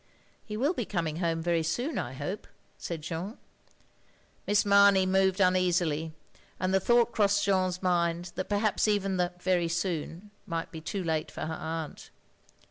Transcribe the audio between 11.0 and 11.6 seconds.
late for her